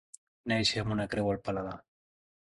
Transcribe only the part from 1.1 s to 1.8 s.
creu al paladar.